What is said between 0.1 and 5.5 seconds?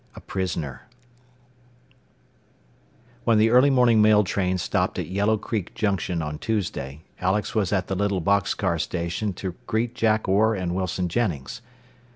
XX A PRISONER When the early morning mail train stopped at Yellow